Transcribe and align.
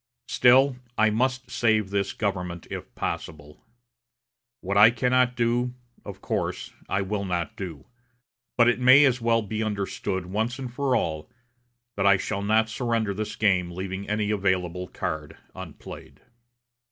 Still, 0.29 0.77
I 0.97 1.11
must 1.11 1.51
save 1.51 1.91
this 1.91 2.11
government 2.11 2.65
if 2.71 2.95
possible. 2.95 3.63
What 4.61 4.75
I 4.75 4.89
cannot 4.89 5.35
do, 5.35 5.75
of 6.03 6.21
course 6.21 6.73
I 6.89 7.03
will 7.03 7.23
not 7.23 7.55
do; 7.55 7.85
but 8.57 8.67
it 8.67 8.79
may 8.79 9.05
as 9.05 9.21
well 9.21 9.43
be 9.43 9.61
understood, 9.61 10.25
once 10.25 10.55
for 10.55 10.95
all, 10.95 11.29
that 11.97 12.07
I 12.07 12.17
shall 12.17 12.41
not 12.41 12.67
surrender 12.67 13.13
this 13.13 13.35
game 13.35 13.69
leaving 13.69 14.09
any 14.09 14.31
available 14.31 14.87
card 14.87 15.37
unplayed." 15.53 16.19